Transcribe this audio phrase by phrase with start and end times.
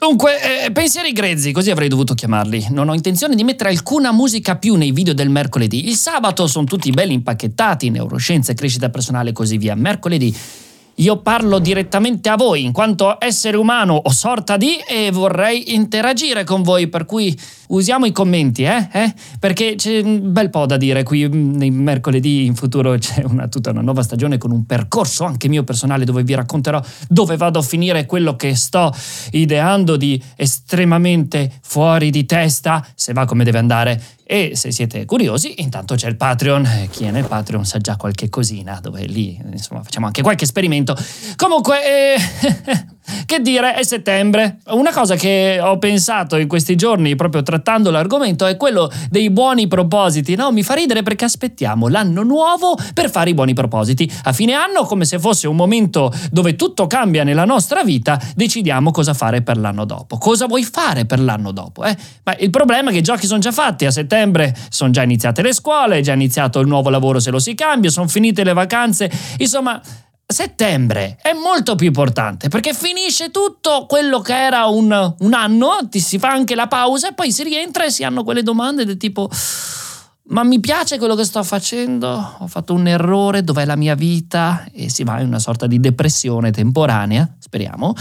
[0.00, 2.68] Dunque, eh, pensieri grezzi, così avrei dovuto chiamarli.
[2.70, 5.88] Non ho intenzione di mettere alcuna musica più nei video del mercoledì.
[5.88, 9.74] Il sabato sono tutti belli impacchettati, neuroscienze, crescita personale e così via.
[9.74, 10.34] Mercoledì
[11.00, 16.44] io parlo direttamente a voi in quanto essere umano o sorta di e vorrei interagire
[16.44, 17.38] con voi, per cui
[17.68, 18.88] usiamo i commenti, eh?
[18.92, 19.14] eh?
[19.38, 23.48] Perché c'è un bel po' da dire qui mm, nei mercoledì in futuro c'è una,
[23.48, 27.58] tutta una nuova stagione con un percorso anche mio personale dove vi racconterò dove vado
[27.58, 28.94] a finire quello che sto
[29.30, 34.02] ideando di estremamente fuori di testa, se va come deve andare
[34.32, 36.64] e se siete curiosi, intanto c'è il Patreon.
[36.64, 40.44] Eh, chi è nel Patreon sa già qualche cosina, dove lì insomma facciamo anche qualche
[40.44, 40.96] esperimento.
[41.34, 42.16] Comunque, eh,
[43.26, 44.58] che dire, è settembre.
[44.68, 49.68] Una cosa che ho pensato in questi giorni, proprio trattando l'argomento, è quello dei buoni
[49.68, 50.34] propositi.
[50.34, 54.10] No, mi fa ridere perché aspettiamo l'anno nuovo per fare i buoni propositi.
[54.24, 58.90] A fine anno, come se fosse un momento dove tutto cambia nella nostra vita, decidiamo
[58.90, 60.18] cosa fare per l'anno dopo.
[60.18, 61.84] Cosa vuoi fare per l'anno dopo?
[61.84, 61.96] Eh?
[62.24, 65.42] Ma il problema è che i giochi sono già fatti a settembre sono già iniziate
[65.42, 68.52] le scuole, è già iniziato il nuovo lavoro se lo si cambia, sono finite le
[68.52, 69.80] vacanze, insomma
[70.32, 76.00] settembre è molto più importante perché finisce tutto quello che era un, un anno, ti
[76.00, 78.96] si fa anche la pausa e poi si rientra e si hanno quelle domande del
[78.96, 79.28] tipo
[80.30, 84.64] ma mi piace quello che sto facendo, ho fatto un errore, dov'è la mia vita?
[84.72, 87.94] E si va in una sorta di depressione temporanea, speriamo,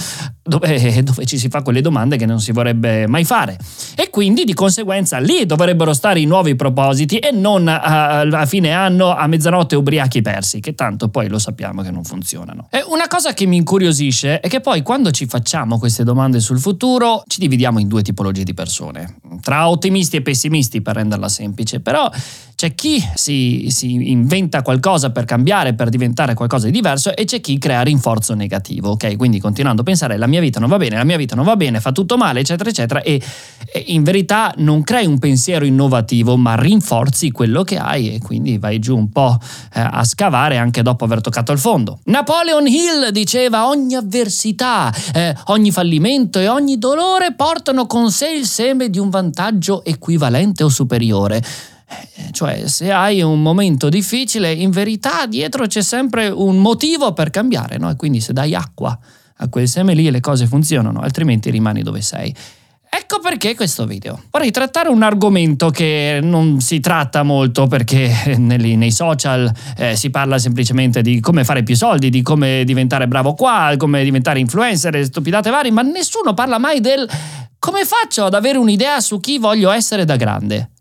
[0.50, 3.58] dove, dove, ci si fa quelle domande che non si vorrebbe mai fare.
[3.96, 8.72] E quindi di conseguenza lì dovrebbero stare i nuovi propositi e non a, a fine
[8.74, 12.68] anno a mezzanotte ubriachi persi, che tanto poi lo sappiamo che non funzionano.
[12.70, 16.60] E una cosa che mi incuriosisce è che poi quando ci facciamo queste domande sul
[16.60, 21.80] futuro ci dividiamo in due tipologie di persone, tra ottimisti e pessimisti per renderla semplice,
[21.80, 22.10] però
[22.60, 27.40] c'è chi si, si, inventa qualcosa per cambiare, per diventare qualcosa di diverso e c'è
[27.40, 29.16] chi crea rinforzo negativo, ok?
[29.16, 31.56] Quindi continuando a pensare la mia vita non va bene, la mia vita non va
[31.56, 33.22] bene, fa tutto male, eccetera, eccetera e,
[33.72, 38.58] e in verità non crei un pensiero innovativo ma rinforzi quello che hai e quindi
[38.58, 39.38] vai giù un po'
[39.74, 42.00] eh, a scavare anche dopo aver toccato il fondo.
[42.06, 48.46] Napoleon Hill diceva ogni avversità, eh, ogni fallimento e ogni dolore portano con sé il
[48.46, 51.38] seme di un vantaggio equivalente o superiore.
[51.38, 57.32] Eh, cioè, se hai un momento difficile, in verità dietro c'è sempre un motivo per
[57.32, 57.90] cambiare, no?
[57.90, 58.98] E quindi se dai acqua
[59.40, 62.34] a quel seme lì le cose funzionano, altrimenti rimani dove sei.
[62.92, 64.24] Ecco perché questo video.
[64.32, 70.40] Vorrei trattare un argomento che non si tratta molto perché nei, social eh, si parla
[70.40, 75.50] semplicemente di come fare più soldi, di come diventare bravo qua, come diventare influencer, stupidate
[75.50, 77.08] varie, ma nessuno parla mai del
[77.60, 80.72] come faccio ad avere un'idea su chi voglio essere da grande.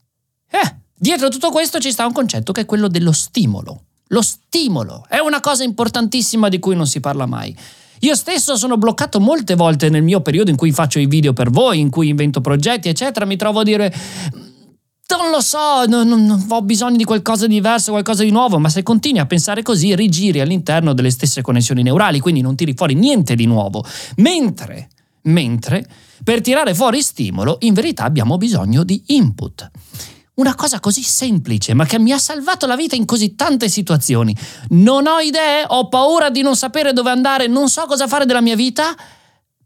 [0.51, 3.85] Eh, Dietro tutto questo ci sta un concetto che è quello dello stimolo.
[4.09, 7.57] Lo stimolo è una cosa importantissima di cui non si parla mai.
[8.01, 11.51] Io stesso sono bloccato molte volte nel mio periodo in cui faccio i video per
[11.51, 13.25] voi, in cui invento progetti, eccetera.
[13.27, 13.95] Mi trovo a dire
[15.19, 18.69] non lo so, non, non, ho bisogno di qualcosa di diverso, qualcosa di nuovo, ma
[18.69, 22.95] se continui a pensare così rigiri all'interno delle stesse connessioni neurali, quindi non tiri fuori
[22.95, 23.85] niente di nuovo.
[24.17, 24.89] Mentre,
[25.23, 25.87] mentre,
[26.23, 29.71] per tirare fuori stimolo, in verità abbiamo bisogno di input.
[30.39, 34.37] Una cosa così semplice, ma che mi ha salvato la vita in così tante situazioni.
[34.69, 38.41] Non ho idee, ho paura di non sapere dove andare, non so cosa fare della
[38.41, 38.95] mia vita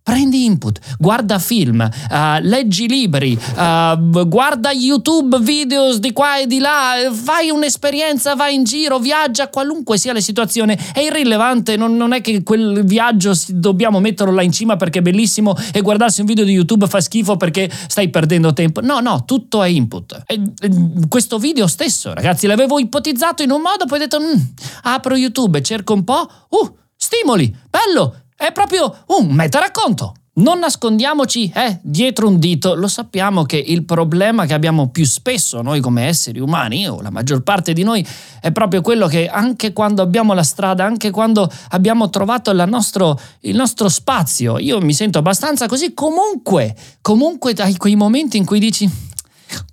[0.03, 6.59] Prendi input, guarda film, uh, leggi libri, uh, guarda YouTube, videos di qua e di
[6.59, 10.77] là, fai un'esperienza, vai in giro, viaggia, qualunque sia la situazione.
[10.93, 15.03] È irrilevante, non, non è che quel viaggio dobbiamo metterlo là in cima perché è
[15.03, 18.81] bellissimo e guardarsi un video di YouTube fa schifo perché stai perdendo tempo.
[18.81, 20.25] No, no, tutto è input.
[20.27, 20.71] E, e,
[21.09, 24.41] questo video stesso, ragazzi, l'avevo ipotizzato in un modo, poi ho detto, mm,
[24.83, 30.15] apro YouTube cerco un po', uh, stimoli, bello, è proprio un metaracconto.
[30.35, 35.61] Non nascondiamoci eh, dietro un dito, lo sappiamo che il problema che abbiamo più spesso
[35.61, 38.05] noi come esseri umani, o la maggior parte di noi,
[38.41, 43.55] è proprio quello che anche quando abbiamo la strada, anche quando abbiamo trovato nostro, il
[43.55, 48.91] nostro spazio, io mi sento abbastanza così, comunque, comunque hai quei momenti in cui dici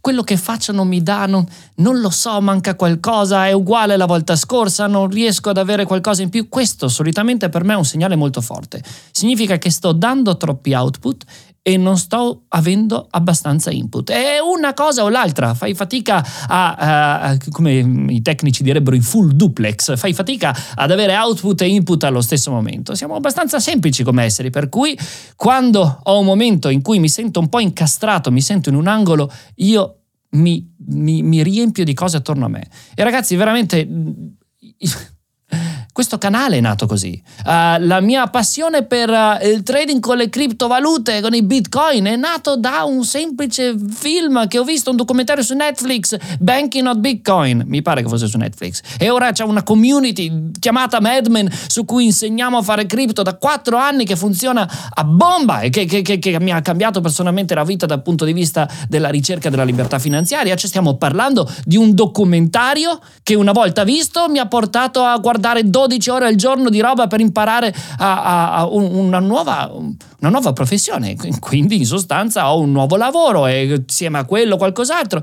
[0.01, 1.45] quello che faccio non mi dà, non,
[1.75, 6.21] non, lo so, manca qualcosa, è uguale alla volta scorsa, non riesco ad avere qualcosa
[6.21, 6.49] in più.
[6.49, 8.83] Questo solitamente per me è un segnale molto forte.
[9.11, 11.25] Significa che sto dando troppi output
[11.61, 14.11] e non sto avendo abbastanza input.
[14.11, 17.77] È una cosa o l'altra, fai fatica a, a, a, come
[18.09, 22.51] i tecnici direbbero, in full duplex, fai fatica ad avere output e input allo stesso
[22.51, 22.95] momento.
[22.95, 24.97] Siamo abbastanza semplici come esseri, per cui
[25.35, 28.87] quando ho un momento in cui mi sento un po' incastrato, mi sento in un
[28.87, 29.95] angolo, io
[30.31, 32.67] mi, mi, mi riempio di cose attorno a me.
[32.95, 33.87] E ragazzi, veramente
[35.99, 37.21] Questo canale è nato così.
[37.39, 42.15] Uh, la mia passione per uh, il trading con le criptovalute, con i bitcoin, è
[42.15, 47.63] nato da un semplice film che ho visto, un documentario su Netflix, Banking not Bitcoin,
[47.65, 48.79] mi pare che fosse su Netflix.
[48.97, 53.75] E ora c'è una community chiamata Madman su cui insegniamo a fare cripto da quattro
[53.75, 57.65] anni che funziona a bomba e che, che, che, che mi ha cambiato personalmente la
[57.65, 60.55] vita dal punto di vista della ricerca della libertà finanziaria.
[60.55, 65.69] Ci stiamo parlando di un documentario che una volta visto mi ha portato a guardare
[65.69, 70.29] 12 12 ore al giorno di roba per imparare a, a, a una, nuova, una
[70.29, 71.15] nuova professione.
[71.39, 75.21] Quindi in sostanza ho un nuovo lavoro e insieme a quello qualcos'altro.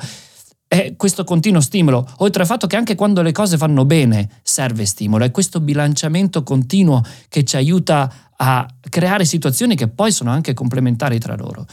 [0.69, 4.85] E questo continuo stimolo, oltre al fatto che anche quando le cose vanno bene serve
[4.85, 10.55] stimolo, è questo bilanciamento continuo che ci aiuta a creare situazioni che poi sono anche
[10.55, 11.67] complementari tra loro.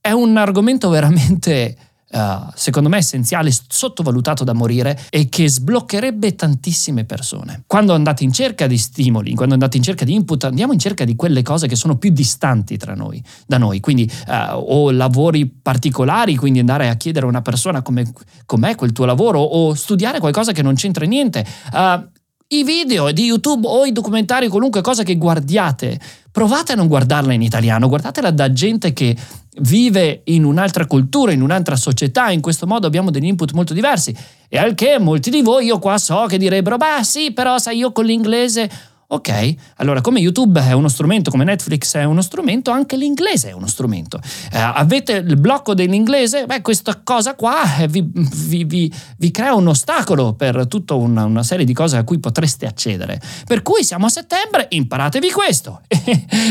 [0.00, 1.76] È un argomento veramente
[2.14, 7.64] uh, secondo me essenziale, sottovalutato da morire e che sbloccherebbe tantissime persone.
[7.66, 11.04] Quando andate in cerca di stimoli, quando andate in cerca di input, andiamo in cerca
[11.04, 15.46] di quelle cose che sono più distanti tra noi, da noi, quindi uh, o lavori
[15.46, 18.10] particolari, quindi andare a chiedere a una persona come,
[18.46, 21.44] com'è quel tuo lavoro o studiare qualcosa che non c'entra niente.
[21.72, 22.12] Uh,
[22.48, 25.98] i video di YouTube o i documentari, qualunque cosa che guardiate,
[26.30, 29.16] provate a non guardarla in italiano, guardatela da gente che
[29.60, 34.14] vive in un'altra cultura, in un'altra società, in questo modo abbiamo degli input molto diversi.
[34.48, 37.78] E al che molti di voi, io qua so che direbbero, beh sì, però sai
[37.78, 38.70] io con l'inglese
[39.14, 43.52] Ok, allora come YouTube è uno strumento, come Netflix è uno strumento, anche l'inglese è
[43.52, 44.18] uno strumento.
[44.50, 46.46] Eh, avete il blocco dell'inglese?
[46.46, 51.26] Beh, questa cosa qua eh, vi, vi, vi, vi, crea un ostacolo per tutta una,
[51.26, 53.20] una, serie di cose a cui potreste accedere.
[53.46, 55.82] Per cui siamo a settembre, imparatevi questo.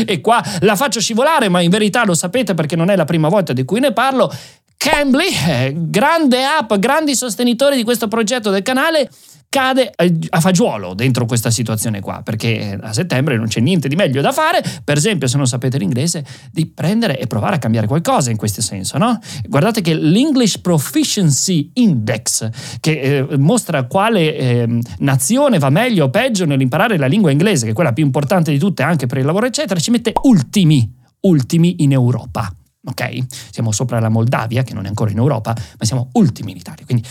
[0.06, 3.28] e qua la faccio scivolare, ma in verità lo sapete perché non è la prima
[3.28, 4.32] volta di cui ne parlo.
[4.84, 9.10] Cambly, eh, grande app, grandi sostenitori di questo progetto del canale,
[9.48, 9.90] cade
[10.28, 14.30] a fagiolo dentro questa situazione qua, perché a settembre non c'è niente di meglio da
[14.30, 16.22] fare, per esempio se non sapete l'inglese,
[16.52, 19.18] di prendere e provare a cambiare qualcosa in questo senso, no?
[19.48, 26.44] Guardate che l'English Proficiency Index, che eh, mostra quale eh, nazione va meglio o peggio
[26.44, 29.46] nell'imparare la lingua inglese, che è quella più importante di tutte anche per il lavoro,
[29.46, 32.54] eccetera, ci mette ultimi, ultimi in Europa.
[32.86, 33.18] Ok?
[33.50, 36.84] Siamo sopra la Moldavia, che non è ancora in Europa, ma siamo ultimi in Italia.
[36.84, 37.06] Quindi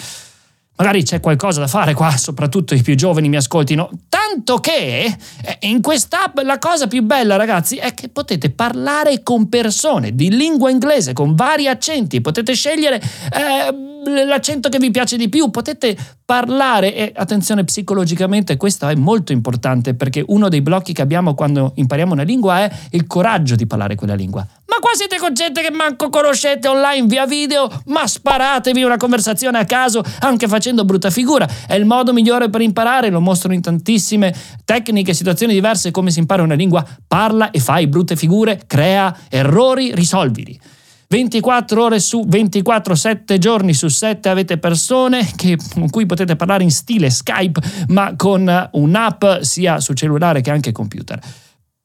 [0.75, 3.91] Magari c'è qualcosa da fare qua, soprattutto i più giovani mi ascoltino.
[4.09, 9.49] Tanto che eh, in quest'app la cosa più bella, ragazzi, è che potete parlare con
[9.49, 12.21] persone di lingua inglese con vari accenti.
[12.21, 15.95] Potete scegliere eh, l'accento che vi piace di più, potete
[16.25, 21.73] parlare e attenzione psicologicamente questo è molto importante perché uno dei blocchi che abbiamo quando
[21.75, 24.45] impariamo una lingua è il coraggio di parlare quella lingua.
[24.73, 29.59] Ma qua siete con gente che manco conoscete online via video, ma sparatevi una conversazione
[29.59, 31.47] a caso anche facendo brutta figura.
[31.67, 34.33] È il modo migliore per imparare, lo mostro in tantissime
[34.65, 36.83] tecniche, situazioni diverse come si impara una lingua.
[37.07, 40.59] Parla e fai brutte figure, crea errori, risolvili.
[41.07, 46.63] 24 ore su 24, 7 giorni su 7 avete persone che, con cui potete parlare
[46.63, 51.19] in stile Skype, ma con un'app sia su cellulare che anche computer.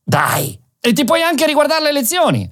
[0.03, 0.59] Dai!
[0.81, 2.49] E ti puoi anche riguardare le lezioni.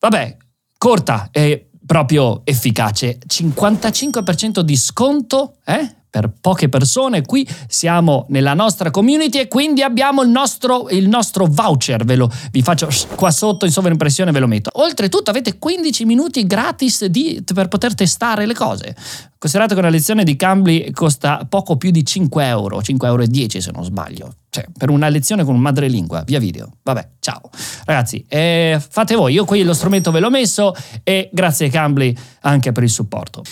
[0.00, 0.36] Vabbè,
[0.78, 3.18] corta e proprio efficace.
[3.26, 5.96] 55% di sconto, eh?
[6.10, 7.22] Per poche persone.
[7.22, 12.04] Qui siamo nella nostra community e quindi abbiamo il nostro, il nostro voucher.
[12.04, 14.70] Ve lo vi faccio qua sotto in sovraimpressione, ve lo metto.
[14.74, 18.96] Oltretutto avete 15 minuti gratis di, per poter testare le cose.
[19.38, 23.24] Considerate che una lezione di Cambly costa poco più di 5 euro, 5,10 euro
[23.60, 24.34] se non sbaglio.
[24.50, 26.72] Cioè, per una lezione con madrelingua, via video.
[26.82, 27.40] Vabbè, ciao.
[27.86, 30.74] Ragazzi, eh, fate voi, io qui lo strumento ve l'ho messo
[31.04, 33.42] e grazie Cambly anche per il supporto.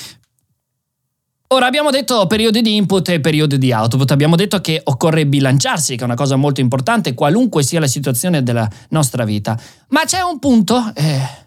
[1.51, 5.97] Ora abbiamo detto periodi di input e periodi di output, abbiamo detto che occorre bilanciarsi,
[5.97, 9.59] che è una cosa molto importante, qualunque sia la situazione della nostra vita.
[9.89, 11.47] Ma c'è un punto eh,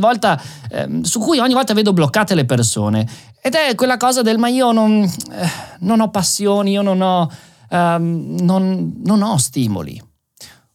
[0.00, 3.06] volta, eh, su cui ogni volta vedo bloccate le persone
[3.42, 5.48] ed è quella cosa del ma io non, eh,
[5.80, 7.30] non ho passioni, io non ho,
[7.68, 10.02] ehm, non, non ho stimoli.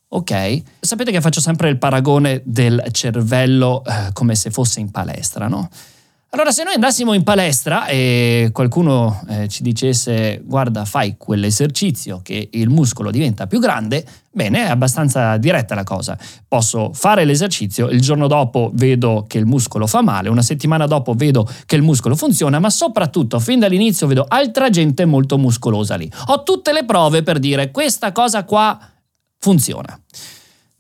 [0.10, 0.62] Ok?
[0.80, 5.70] Sapete che faccio sempre il paragone del cervello eh, come se fosse in palestra, no?
[6.32, 12.50] Allora, se noi andassimo in palestra e qualcuno eh, ci dicesse guarda, fai quell'esercizio che
[12.52, 16.16] il muscolo diventa più grande, bene, è abbastanza diretta la cosa.
[16.48, 21.16] Posso fare l'esercizio, il giorno dopo vedo che il muscolo fa male, una settimana dopo
[21.16, 26.08] vedo che il muscolo funziona, ma soprattutto fin dall'inizio vedo altra gente molto muscolosa lì.
[26.28, 28.80] Ho tutte le prove per dire questa cosa qua
[29.40, 30.00] funziona.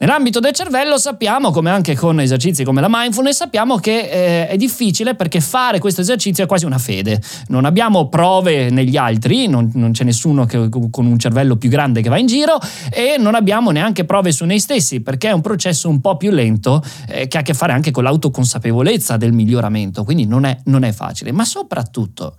[0.01, 4.55] Nell'ambito del cervello sappiamo, come anche con esercizi come la mindfulness, sappiamo che eh, è
[4.55, 7.21] difficile perché fare questo esercizio è quasi una fede.
[7.47, 12.01] Non abbiamo prove negli altri, non, non, c'è nessuno che, con un cervello più grande
[12.01, 15.41] che va in giro e non abbiamo neanche prove su noi stessi perché è un
[15.41, 19.33] processo un po' più lento eh, che ha a che fare anche con l'autoconsapevolezza del
[19.33, 21.33] miglioramento, quindi non è, non è facile.
[21.33, 22.35] Ma soprattutto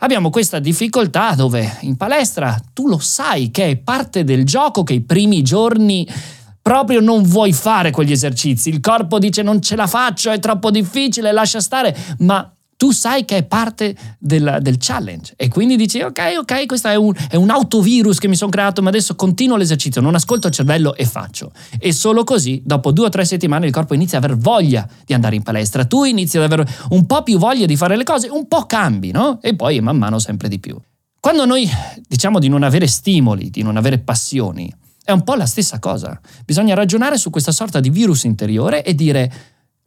[0.00, 4.92] abbiamo questa difficoltà dove in palestra tu lo sai che è parte del gioco che
[4.92, 6.06] i primi giorni
[6.68, 10.70] proprio non vuoi fare quegli esercizi, il corpo dice non ce la faccio, è troppo
[10.70, 16.02] difficile, lascia stare, ma tu sai che è parte del, del challenge e quindi dici
[16.02, 19.56] ok, ok, questo è un, è un autovirus che mi sono creato, ma adesso continuo
[19.56, 21.52] l'esercizio, non ascolto il cervello e faccio.
[21.78, 25.14] E solo così, dopo due o tre settimane, il corpo inizia ad aver voglia di
[25.14, 28.28] andare in palestra, tu inizi ad avere un po' più voglia di fare le cose,
[28.28, 29.38] un po' cambi, no?
[29.40, 30.76] E poi man mano sempre di più.
[31.18, 31.66] Quando noi
[32.06, 34.70] diciamo di non avere stimoli, di non avere passioni,
[35.08, 36.20] è un po' la stessa cosa.
[36.44, 39.32] Bisogna ragionare su questa sorta di virus interiore e dire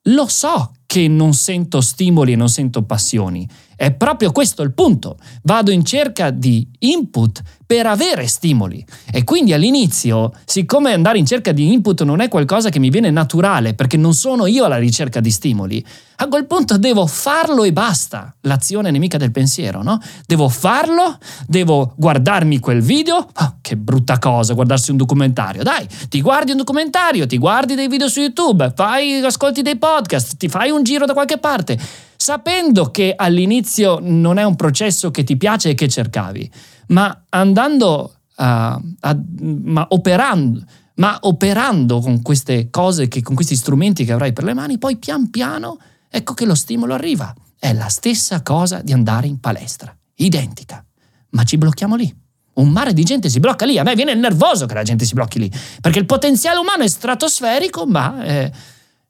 [0.05, 3.47] lo so che non sento stimoli e non sento passioni.
[3.77, 5.17] È proprio questo il punto.
[5.43, 8.85] Vado in cerca di input per avere stimoli.
[9.09, 13.09] E quindi all'inizio, siccome andare in cerca di input non è qualcosa che mi viene
[13.09, 15.83] naturale, perché non sono io alla ricerca di stimoli,
[16.17, 18.35] a quel punto devo farlo e basta.
[18.41, 19.99] L'azione nemica del pensiero, no?
[20.27, 21.17] Devo farlo,
[21.47, 23.15] devo guardarmi quel video.
[23.15, 25.63] Oh, che brutta cosa guardarsi un documentario.
[25.63, 30.35] Dai, ti guardi un documentario, ti guardi dei video su YouTube, fai, ascolti dei podcast,
[30.35, 31.79] ti fai un giro da qualche parte,
[32.15, 36.51] sapendo che all'inizio non è un processo che ti piace e che cercavi
[36.91, 40.63] ma andando a, a ma operando,
[40.95, 44.97] ma operando con queste cose, che, con questi strumenti che avrai per le mani, poi
[44.97, 47.33] pian piano ecco che lo stimolo arriva.
[47.57, 50.83] È la stessa cosa di andare in palestra, identica,
[51.31, 52.13] ma ci blocchiamo lì.
[52.53, 55.13] Un mare di gente si blocca lì, a me viene nervoso che la gente si
[55.13, 58.51] blocchi lì, perché il potenziale umano è stratosferico, ma eh,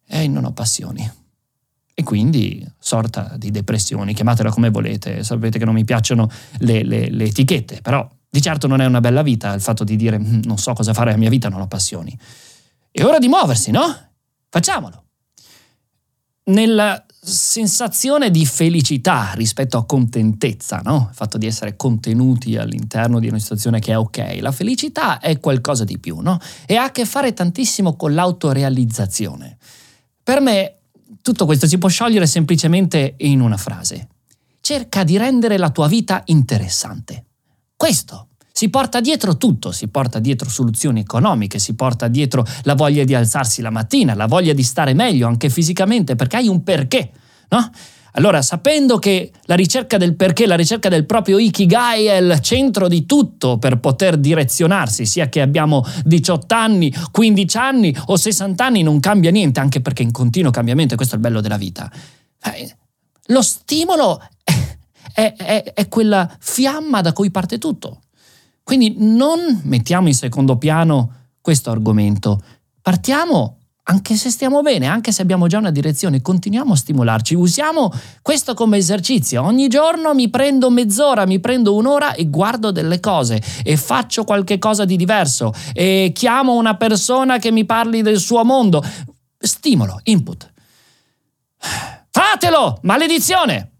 [0.07, 1.09] eh, non ho passioni
[2.01, 6.29] e quindi sorta di depressioni, chiamatela come volete, sapete che non mi piacciono
[6.59, 9.95] le, le, le etichette, però di certo non è una bella vita il fatto di
[9.95, 12.17] dire mm, non so cosa fare nella mia vita, non ho passioni.
[12.89, 13.95] È ora di muoversi, no?
[14.49, 15.03] Facciamolo.
[16.45, 21.07] Nella sensazione di felicità rispetto a contentezza, no?
[21.11, 24.39] Il fatto di essere contenuti all'interno di una situazione che è ok.
[24.39, 26.39] La felicità è qualcosa di più, no?
[26.65, 29.57] E ha a che fare tantissimo con l'autorealizzazione.
[30.23, 30.80] Per me
[31.21, 34.07] tutto questo si può sciogliere semplicemente in una frase.
[34.61, 37.25] Cerca di rendere la tua vita interessante.
[37.75, 43.03] Questo si porta dietro tutto, si porta dietro soluzioni economiche, si porta dietro la voglia
[43.03, 47.11] di alzarsi la mattina, la voglia di stare meglio anche fisicamente perché hai un perché,
[47.49, 47.71] no?
[48.13, 52.87] Allora, sapendo che la ricerca del perché, la ricerca del proprio Ikigai è il centro
[52.87, 58.83] di tutto per poter direzionarsi, sia che abbiamo 18 anni, 15 anni o 60 anni,
[58.83, 61.89] non cambia niente, anche perché in continuo cambiamento, e questo è il bello della vita.
[62.43, 62.75] Eh,
[63.27, 64.21] lo stimolo
[65.13, 68.01] è, è, è quella fiamma da cui parte tutto.
[68.63, 72.41] Quindi non mettiamo in secondo piano questo argomento,
[72.81, 77.91] partiamo anche se stiamo bene, anche se abbiamo già una direzione, continuiamo a stimolarci, usiamo
[78.21, 79.43] questo come esercizio.
[79.43, 84.59] Ogni giorno mi prendo mezz'ora, mi prendo un'ora e guardo delle cose e faccio qualche
[84.59, 88.83] cosa di diverso e chiamo una persona che mi parli del suo mondo.
[89.37, 90.51] Stimolo, input.
[92.11, 92.79] Fatelo!
[92.83, 93.70] Maledizione!